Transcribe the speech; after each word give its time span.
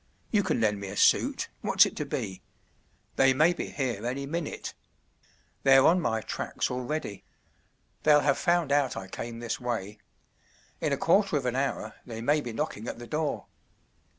You 0.31 0.41
can 0.41 0.59
lend 0.59 0.79
me 0.79 0.87
a 0.87 0.97
suit—what’s 0.97 1.85
it 1.85 1.95
to 1.97 2.07
be? 2.07 2.41
They 3.17 3.35
may 3.35 3.53
be 3.53 3.67
here 3.69 4.03
any 4.03 4.25
minute. 4.25 4.73
They’re 5.61 5.85
on 5.85 6.01
my 6.01 6.21
tracks 6.21 6.71
already. 6.71 7.23
They’ll 8.01 8.21
have 8.21 8.39
found 8.39 8.71
out 8.71 8.97
I 8.97 9.07
came 9.07 9.37
this 9.41 9.59
way. 9.59 9.99
In 10.79 10.91
a 10.91 10.97
quarter 10.97 11.37
of 11.37 11.45
an 11.45 11.55
hour 11.55 11.97
they 12.03 12.19
may 12.19 12.41
be 12.41 12.51
knocking 12.51 12.87
at 12.87 12.97
the 12.97 13.05
door. 13.05 13.45